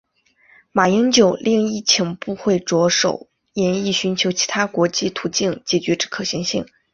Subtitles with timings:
[0.71, 6.65] 马英九另亦请部会着手研议寻求其他国际途径解决之可行性。